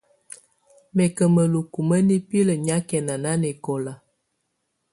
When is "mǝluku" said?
1.35-1.79